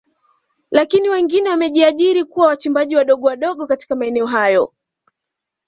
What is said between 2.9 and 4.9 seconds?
wadogo wadogo katika maeneo hayo